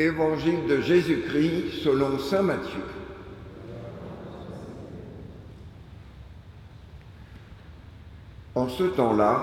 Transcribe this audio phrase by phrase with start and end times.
[0.00, 2.80] Évangile de Jésus-Christ selon Saint Matthieu.
[8.54, 9.42] En ce temps-là,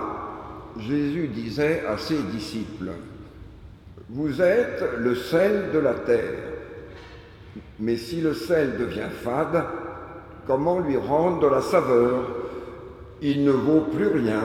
[0.80, 2.90] Jésus disait à ses disciples,
[4.10, 6.40] Vous êtes le sel de la terre,
[7.80, 9.64] mais si le sel devient fade,
[10.48, 12.32] comment lui rendre de la saveur?
[13.22, 14.42] Il ne vaut plus rien,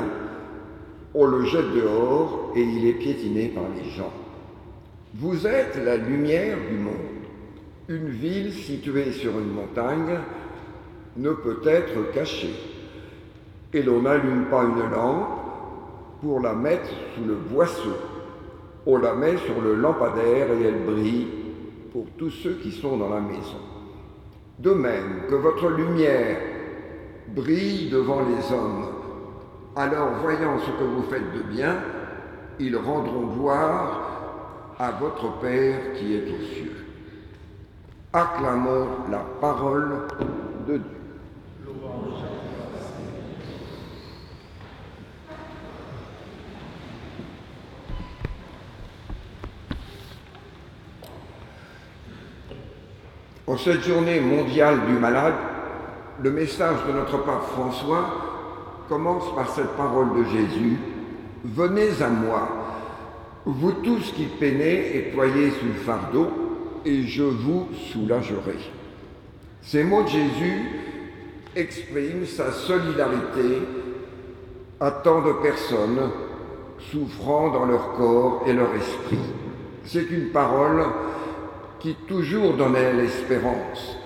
[1.15, 4.13] on le jette dehors et il est piétiné par les gens.
[5.15, 6.95] Vous êtes la lumière du monde.
[7.87, 10.19] Une ville située sur une montagne
[11.19, 12.55] ne peut être cachée
[13.75, 15.29] et l'on n'allume pas une lampe
[16.23, 17.95] pour la mettre sous le boisseau.
[18.87, 21.29] On la met sur le lampadaire et elle brille
[21.93, 23.61] pour tous ceux qui sont dans la maison.
[24.61, 26.39] De même que votre lumière
[27.29, 28.87] brille devant les hommes,
[29.77, 31.77] alors voyant ce que vous faites de bien,
[32.59, 34.12] ils rendront gloire
[34.83, 36.87] à votre Père qui est aux cieux.
[38.13, 40.09] Acclamons la parole
[40.67, 40.87] de Dieu.
[53.47, 55.35] En cette journée mondiale du malade,
[56.21, 58.05] le message de notre pape François
[58.89, 60.77] commence par cette parole de Jésus.
[61.45, 62.49] Venez à moi,
[63.45, 66.29] vous tous qui peinez et ployez sous le fardeau,
[66.85, 68.59] et je vous soulagerai.
[69.63, 70.63] Ces mots de Jésus
[71.55, 73.63] expriment sa solidarité
[74.81, 76.11] à tant de personnes
[76.91, 79.19] souffrant dans leur corps et leur esprit.
[79.85, 80.85] C'est une parole
[81.79, 83.97] qui toujours donnait l'espérance.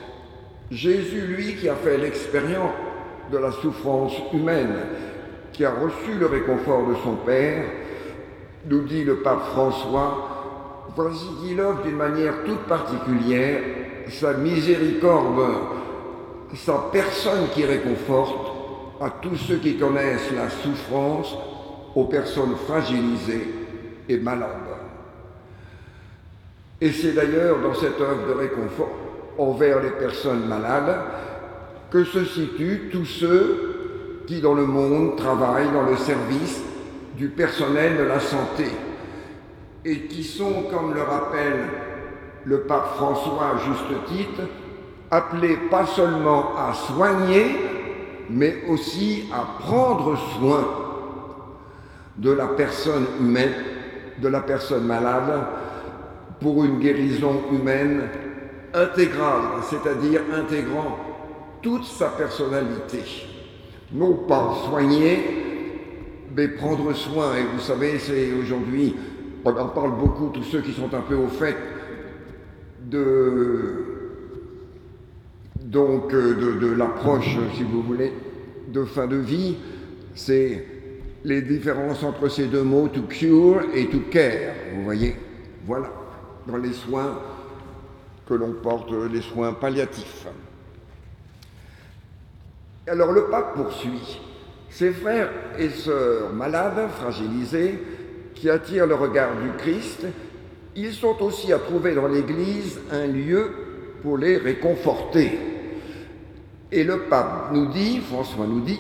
[0.71, 2.73] Jésus, lui, qui a fait l'expérience
[3.31, 4.75] de la souffrance humaine,
[5.53, 7.65] qui a reçu le réconfort de son Père,
[8.69, 13.61] nous dit le pape François, voici qu'il offre d'une manière toute particulière
[14.09, 15.43] sa miséricorde,
[16.55, 18.53] sa personne qui réconforte
[19.01, 21.37] à tous ceux qui connaissent la souffrance,
[21.95, 23.49] aux personnes fragilisées
[24.09, 24.51] et malades.
[26.81, 28.95] Et c'est d'ailleurs dans cette œuvre de réconfort
[29.39, 31.01] envers les personnes malades
[31.91, 36.61] que se situent tous ceux qui dans le monde travaillent dans le service
[37.17, 38.67] du personnel de la santé
[39.85, 41.65] et qui sont, comme le rappelle
[42.45, 44.43] le pape François à juste titre,
[45.11, 47.57] appelés pas seulement à soigner,
[48.31, 50.65] mais aussi à prendre soin
[52.17, 53.55] de la personne humaine,
[54.19, 55.47] de la personne malade,
[56.41, 58.09] pour une guérison humaine
[58.75, 60.99] intégrale, c'est-à-dire intégrant
[61.63, 63.03] toute sa personnalité.
[63.93, 65.46] Non pas soigner,
[66.37, 67.37] mais prendre soin.
[67.37, 68.95] Et vous savez, c'est aujourd'hui,
[69.45, 71.57] on en parle beaucoup, tous ceux qui sont un peu au fait
[72.85, 73.85] de,
[75.63, 78.13] donc, de, de l'approche, si vous voulez,
[78.69, 79.57] de fin de vie,
[80.15, 80.67] c'est
[81.25, 84.55] les différences entre ces deux mots, to cure et to care.
[84.75, 85.17] Vous voyez
[85.65, 85.91] Voilà
[86.47, 87.19] dans les soins
[88.29, 90.27] que l'on porte, les soins palliatifs.
[92.87, 94.21] Alors le pape poursuit.
[94.77, 97.79] Ses frères et sœurs malades, fragilisés,
[98.35, 100.05] qui attirent le regard du Christ,
[100.75, 103.53] ils sont aussi à trouver dans l'Église un lieu
[104.03, 105.39] pour les réconforter.
[106.71, 108.79] Et le pape nous dit, François nous dit,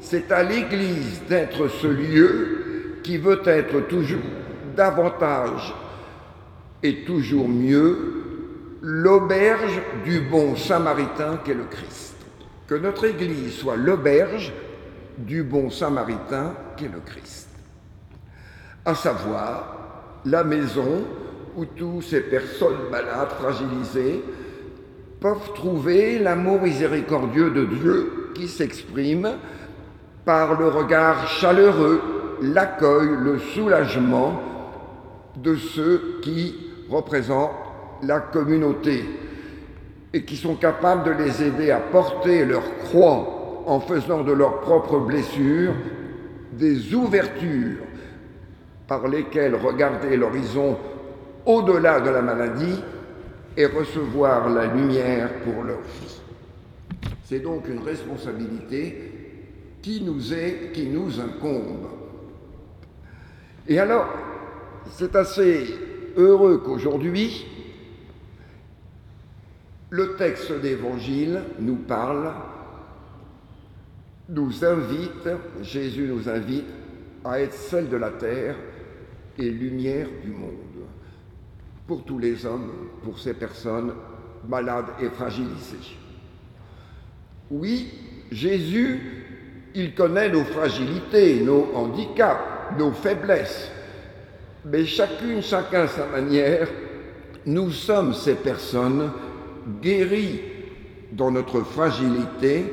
[0.00, 4.18] c'est à l'Église d'être ce lieu qui veut être toujours
[4.74, 5.76] davantage
[6.82, 8.24] et toujours mieux
[8.82, 12.16] l'auberge du bon samaritain qu'est le Christ.
[12.66, 14.52] Que notre Église soit l'auberge
[15.18, 17.48] du bon samaritain qu'est le Christ.
[18.84, 21.04] À savoir la maison
[21.56, 24.22] où toutes ces personnes malades, fragilisées,
[25.20, 29.30] peuvent trouver l'amour miséricordieux de Dieu qui s'exprime
[30.24, 32.00] par le regard chaleureux,
[32.42, 34.40] l'accueil, le soulagement
[35.36, 36.54] de ceux qui
[36.90, 37.52] représentent
[38.02, 39.04] la communauté
[40.12, 43.33] et qui sont capables de les aider à porter leur croix
[43.66, 45.74] en faisant de leurs propres blessures
[46.52, 47.78] des ouvertures
[48.86, 50.76] par lesquelles regarder l'horizon
[51.46, 52.80] au-delà de la maladie
[53.56, 56.20] et recevoir la lumière pour leur vie.
[57.24, 59.12] C'est donc une responsabilité
[59.80, 61.88] qui nous est, qui nous incombe.
[63.66, 64.08] Et alors,
[64.90, 65.66] c'est assez
[66.16, 67.46] heureux qu'aujourd'hui,
[69.90, 72.32] le texte d'évangile nous parle,
[74.28, 75.28] nous invite,
[75.62, 76.64] Jésus nous invite
[77.24, 78.56] à être celle de la terre
[79.38, 80.50] et lumière du monde.
[81.86, 82.70] pour tous les hommes,
[83.02, 83.92] pour ces personnes
[84.48, 85.98] malades et fragilisées.
[87.50, 87.92] Oui,
[88.32, 89.00] Jésus,
[89.74, 92.40] il connaît nos fragilités, nos handicaps,
[92.78, 93.70] nos faiblesses,
[94.64, 96.68] mais chacune, chacun à sa manière,
[97.44, 99.10] nous sommes ces personnes
[99.82, 100.40] guéries
[101.12, 102.72] dans notre fragilité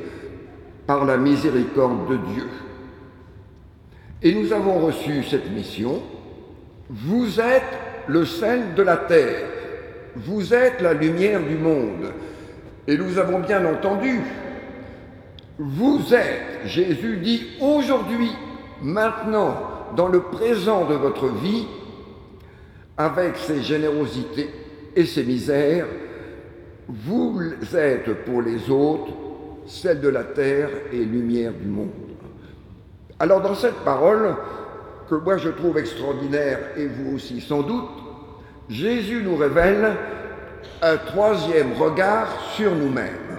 [0.86, 2.48] par la miséricorde de Dieu.
[4.22, 6.02] Et nous avons reçu cette mission.
[6.88, 9.48] Vous êtes le sel de la terre.
[10.16, 12.12] Vous êtes la lumière du monde.
[12.86, 14.20] Et nous avons bien entendu,
[15.58, 18.30] vous êtes, Jésus dit aujourd'hui,
[18.82, 19.54] maintenant,
[19.96, 21.66] dans le présent de votre vie,
[22.96, 24.50] avec ses générosités
[24.96, 25.86] et ses misères,
[26.88, 29.12] vous êtes pour les autres
[29.66, 31.90] celle de la terre et lumière du monde.
[33.18, 34.34] Alors dans cette parole,
[35.08, 37.88] que moi je trouve extraordinaire, et vous aussi sans doute,
[38.68, 39.92] Jésus nous révèle
[40.80, 43.36] un troisième regard sur nous-mêmes,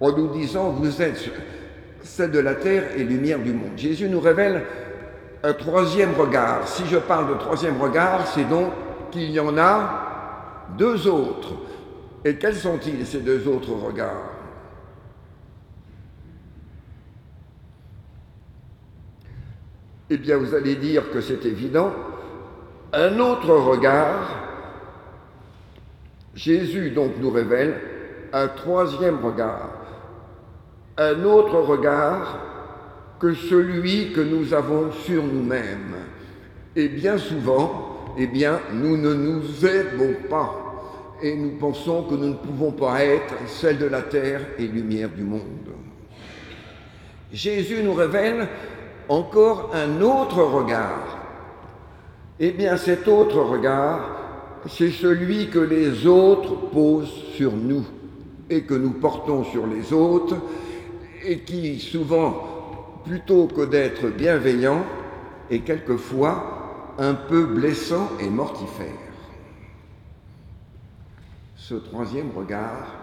[0.00, 1.30] en nous disant, vous êtes
[2.02, 3.72] celle de la terre et lumière du monde.
[3.76, 4.62] Jésus nous révèle
[5.42, 6.66] un troisième regard.
[6.68, 8.72] Si je parle de troisième regard, c'est donc
[9.10, 11.54] qu'il y en a deux autres.
[12.24, 14.33] Et quels sont-ils, ces deux autres regards?
[20.10, 21.92] Eh bien, vous allez dire que c'est évident.
[22.92, 24.44] Un autre regard,
[26.34, 27.80] Jésus donc nous révèle
[28.32, 29.70] un troisième regard,
[30.98, 32.40] un autre regard
[33.18, 35.94] que celui que nous avons sur nous-mêmes.
[36.76, 40.60] Et bien souvent, eh bien, nous ne nous aimons pas
[41.22, 45.08] et nous pensons que nous ne pouvons pas être celle de la terre et lumière
[45.08, 45.40] du monde.
[47.32, 48.48] Jésus nous révèle
[49.08, 51.18] encore un autre regard.
[52.40, 54.10] Eh bien cet autre regard,
[54.66, 57.84] c'est celui que les autres posent sur nous
[58.50, 60.36] et que nous portons sur les autres
[61.24, 64.84] et qui souvent, plutôt que d'être bienveillant,
[65.50, 68.88] est quelquefois un peu blessant et mortifère.
[71.56, 72.94] Ce troisième regard,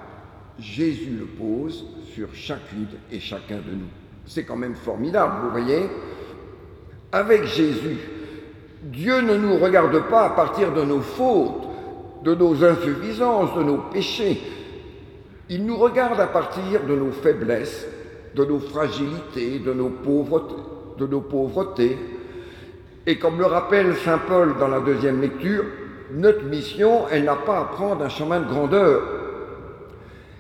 [0.59, 4.00] Jésus le pose sur chacune et chacun de nous.
[4.25, 5.89] C'est quand même formidable, vous voyez.
[7.11, 7.97] Avec Jésus,
[8.83, 11.67] Dieu ne nous regarde pas à partir de nos fautes,
[12.23, 14.41] de nos insuffisances, de nos péchés.
[15.49, 17.85] Il nous regarde à partir de nos faiblesses,
[18.35, 19.89] de nos fragilités, de nos
[21.21, 21.97] pauvretés.
[23.05, 25.65] Et comme le rappelle Saint Paul dans la deuxième lecture,
[26.13, 29.01] notre mission, elle n'a pas à prendre un chemin de grandeur.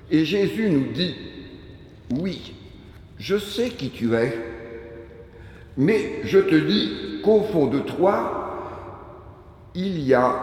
[0.09, 1.15] Et Jésus nous dit,
[2.19, 2.53] oui,
[3.21, 4.35] je sais qui tu es,
[5.77, 10.35] mais je te dis qu'au fond de toi, il y a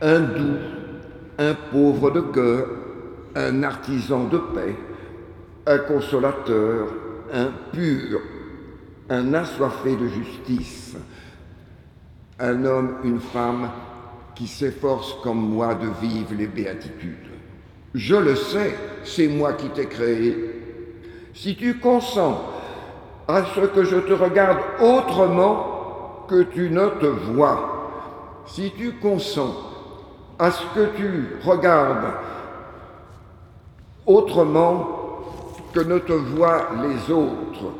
[0.00, 0.56] un doux,
[1.36, 2.66] un pauvre de cœur,
[3.34, 4.74] un artisan de paix,
[5.66, 6.88] un consolateur,
[7.34, 8.22] un pur,
[9.10, 10.96] un assoiffé de justice,
[12.38, 13.68] un homme, une femme
[14.34, 17.28] qui s'efforce comme moi de vivre les béatitudes.
[17.94, 18.74] Je le sais,
[19.04, 20.59] c'est moi qui t'ai créé,
[21.34, 22.40] si tu consens
[23.28, 29.54] à ce que je te regarde autrement que tu ne te vois, si tu consens
[30.38, 32.14] à ce que tu regardes
[34.06, 34.88] autrement
[35.72, 37.74] que ne te voient les autres,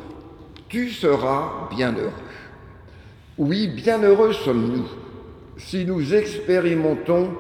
[0.69, 2.13] tu seras bienheureux.
[3.39, 4.87] Oui, bienheureux sommes-nous
[5.57, 7.31] si nous expérimentons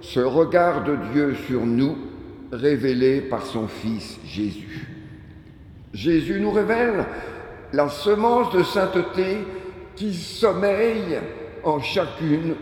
[0.00, 1.96] ce regard de Dieu sur nous
[2.52, 4.97] révélé par son Fils Jésus.
[5.92, 7.04] Jésus nous révèle
[7.72, 9.38] la semence de sainteté
[9.96, 11.18] qui sommeille
[11.64, 12.54] en chacune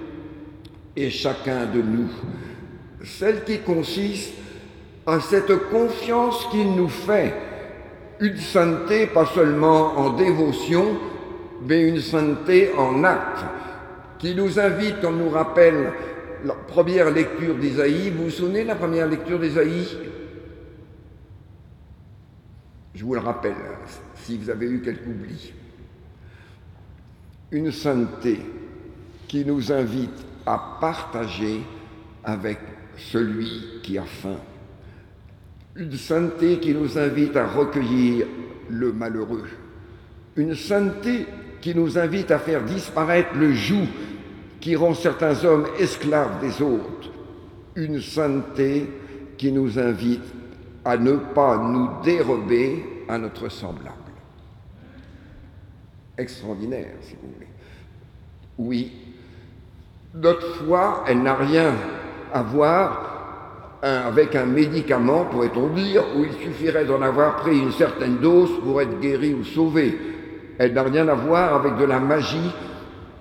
[0.96, 2.08] et chacun de nous,
[3.04, 4.32] celle qui consiste
[5.06, 7.34] à cette confiance qu'il nous fait,
[8.20, 10.96] une sainteté pas seulement en dévotion,
[11.68, 13.44] mais une sainteté en acte,
[14.18, 15.92] qui nous invite, comme nous rappelle
[16.44, 19.86] la première lecture d'Isaïe, vous vous souvenez de la première lecture d'Isaïe?
[22.96, 23.54] Je vous le rappelle,
[24.14, 25.52] si vous avez eu quelque oubli.
[27.50, 28.40] Une sainteté
[29.28, 31.60] qui nous invite à partager
[32.24, 32.58] avec
[32.96, 34.38] celui qui a faim.
[35.76, 38.26] Une sainteté qui nous invite à recueillir
[38.70, 39.46] le malheureux.
[40.36, 41.26] Une sainteté
[41.60, 43.88] qui nous invite à faire disparaître le joug
[44.58, 47.10] qui rend certains hommes esclaves des autres.
[47.74, 48.88] Une sainteté
[49.36, 50.24] qui nous invite
[50.86, 53.90] à ne pas nous dérober à notre semblable.
[56.16, 57.48] Extraordinaire, si vous voulez.
[58.56, 58.92] Oui,
[60.14, 61.74] Notre foi, elle n'a rien
[62.32, 68.16] à voir avec un médicament, pourrait-on dire, où il suffirait d'en avoir pris une certaine
[68.16, 69.98] dose pour être guéri ou sauvé.
[70.58, 72.50] Elle n'a rien à voir avec de la magie,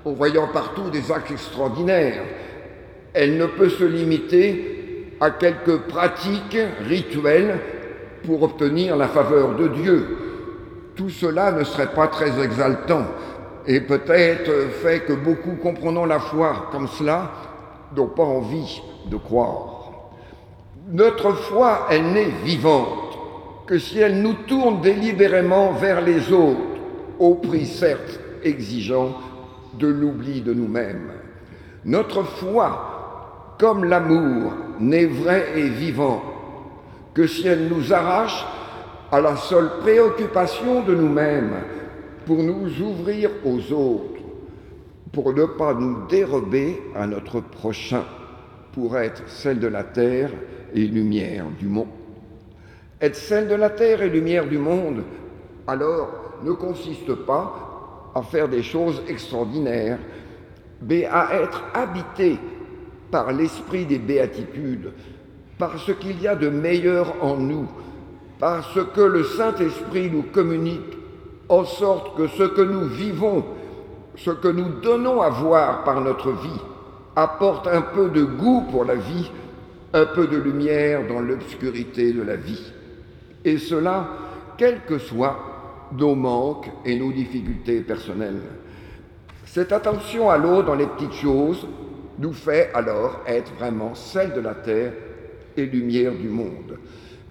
[0.06, 2.24] en voyant partout des actes extraordinaires.
[3.14, 4.75] Elle ne peut se limiter
[5.20, 6.58] à quelques pratiques
[6.88, 7.60] rituelles
[8.26, 10.08] pour obtenir la faveur de Dieu.
[10.96, 13.06] Tout cela ne serait pas très exaltant
[13.68, 17.32] et peut-être fait que beaucoup comprenant la foi comme cela
[17.96, 19.76] n'ont pas envie de croire.
[20.92, 23.18] Notre foi, elle n'est vivante
[23.66, 26.62] que si elle nous tourne délibérément vers les autres,
[27.18, 29.16] au prix certes exigeant
[29.74, 31.12] de l'oubli de nous-mêmes.
[31.84, 32.95] Notre foi,
[33.58, 36.22] comme l'amour, n'est vrai et vivant
[37.14, 38.46] que si elle nous arrache
[39.12, 41.54] à la seule préoccupation de nous-mêmes
[42.26, 44.22] pour nous ouvrir aux autres,
[45.14, 48.04] pour ne pas nous dérober à notre prochain,
[48.74, 50.32] pour être celle de la terre
[50.74, 51.88] et lumière du monde.
[53.00, 55.04] Être celle de la terre et lumière du monde,
[55.68, 56.10] alors,
[56.44, 60.00] ne consiste pas à faire des choses extraordinaires,
[60.82, 62.38] mais à être habité
[63.16, 64.92] par l'esprit des béatitudes,
[65.58, 67.66] par ce qu'il y a de meilleur en nous,
[68.42, 70.98] par ce que le Saint-Esprit nous communique,
[71.48, 73.46] en sorte que ce que nous vivons,
[74.18, 76.60] ce que nous donnons à voir par notre vie,
[77.16, 79.32] apporte un peu de goût pour la vie
[79.94, 82.74] un peu de lumière dans l'obscurité de la vie.
[83.46, 84.10] Et cela,
[84.58, 88.42] quels que soient nos manques et nos difficultés personnelles.
[89.46, 91.66] Cette attention à l'eau dans les petites choses
[92.20, 94.94] nous fait alors être vraiment celle de la terre
[95.58, 96.80] et lumière du monde.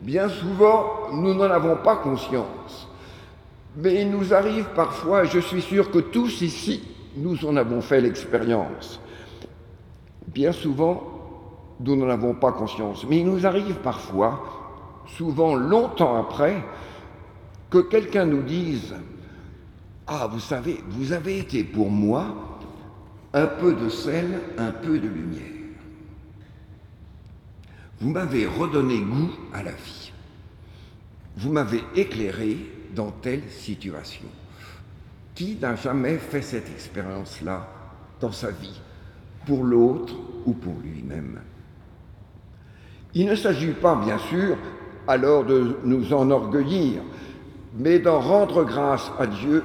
[0.01, 2.89] Bien souvent, nous n'en avons pas conscience.
[3.77, 6.83] Mais il nous arrive parfois, et je suis sûr que tous ici,
[7.17, 9.01] nous en avons fait l'expérience.
[10.29, 11.03] Bien souvent,
[11.81, 13.05] nous n'en avons pas conscience.
[13.09, 14.45] Mais il nous arrive parfois,
[15.17, 16.63] souvent longtemps après,
[17.71, 18.95] que quelqu'un nous dise
[20.07, 22.27] Ah, vous savez, vous avez été pour moi
[23.35, 25.43] un peu de sel, un peu de lumière.
[28.01, 30.13] Vous m'avez redonné goût à la vie.
[31.37, 32.57] Vous m'avez éclairé
[32.95, 34.29] dans telle situation.
[35.35, 37.69] Qui n'a jamais fait cette expérience-là
[38.21, 38.81] dans sa vie,
[39.47, 40.15] pour l'autre
[40.47, 41.41] ou pour lui-même?
[43.15, 44.57] Il ne s'agit pas, bien sûr,
[45.09, 47.03] alors de nous enorgueillir,
[47.77, 49.65] mais d'en rendre grâce à Dieu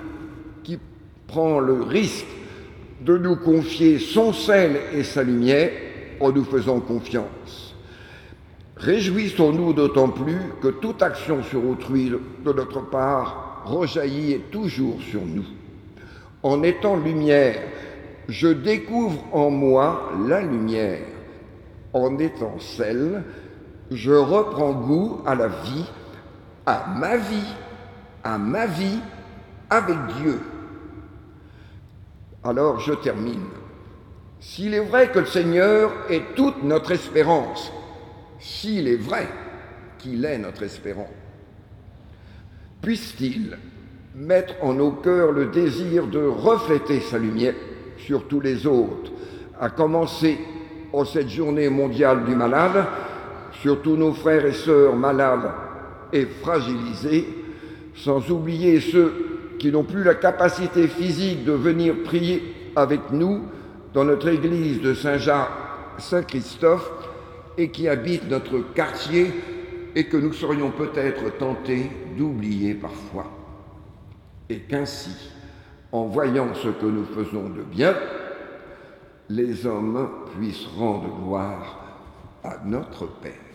[0.64, 0.80] qui
[1.28, 2.26] prend le risque
[3.02, 5.72] de nous confier son sel et sa lumière
[6.20, 7.76] en nous faisant confiance.
[8.78, 15.46] Réjouissons-nous d'autant plus que toute action sur autrui de notre part rejaillit toujours sur nous.
[16.44, 17.62] En étant lumière,
[18.30, 21.02] je découvre en moi la lumière
[21.94, 23.24] en étant celle,
[23.92, 25.86] je reprends goût à la vie,
[26.66, 27.56] à ma vie,
[28.24, 29.00] à ma vie
[29.70, 30.40] avec Dieu.
[32.44, 33.50] Alors je termine.
[34.40, 37.72] S'il est vrai que le Seigneur est toute notre espérance,
[38.40, 39.28] s'il est vrai
[39.98, 41.10] qu'il est notre espérance,
[42.82, 43.58] puisse-t-il
[44.16, 47.56] mettre en nos cœurs le désir de refléter sa lumière
[47.98, 49.12] sur tous les autres,
[49.60, 50.40] à commencer
[50.94, 52.86] en cette journée mondiale du malade,
[53.62, 55.52] sur tous nos frères et sœurs malades
[56.14, 57.28] et fragilisés,
[57.94, 59.29] sans oublier ceux
[59.60, 63.44] qui n'ont plus la capacité physique de venir prier avec nous
[63.94, 65.50] dans notre église de Saint-Jacques,
[65.98, 66.90] Saint-Christophe,
[67.58, 69.34] et qui habitent notre quartier
[69.96, 73.26] et que nous serions peut-être tentés d'oublier parfois.
[74.50, 75.32] Et qu'ainsi,
[75.92, 77.96] en voyant ce que nous faisons de bien,
[79.30, 81.98] les hommes puissent rendre gloire
[82.44, 83.49] à notre Père.